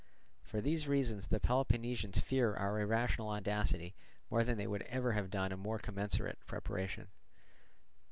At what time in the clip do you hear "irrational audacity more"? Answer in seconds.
2.79-4.43